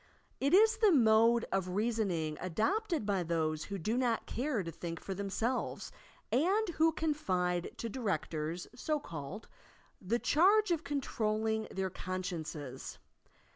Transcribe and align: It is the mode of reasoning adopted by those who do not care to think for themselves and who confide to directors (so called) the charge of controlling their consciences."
It 0.41 0.51
is 0.55 0.77
the 0.77 0.91
mode 0.91 1.45
of 1.51 1.69
reasoning 1.75 2.35
adopted 2.41 3.05
by 3.05 3.21
those 3.21 3.65
who 3.65 3.77
do 3.77 3.95
not 3.95 4.25
care 4.25 4.63
to 4.63 4.71
think 4.71 4.99
for 4.99 5.13
themselves 5.13 5.91
and 6.31 6.67
who 6.69 6.91
confide 6.91 7.77
to 7.77 7.87
directors 7.87 8.65
(so 8.73 8.99
called) 8.99 9.47
the 10.01 10.17
charge 10.17 10.71
of 10.71 10.83
controlling 10.83 11.67
their 11.69 11.91
consciences." 11.91 12.97